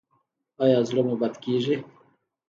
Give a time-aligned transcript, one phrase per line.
[0.63, 1.75] ایا زړه مو بد کیږي؟